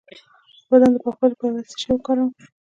[0.65, 2.31] د بدن د پاکوالي لپاره باید څه شی وکاروم؟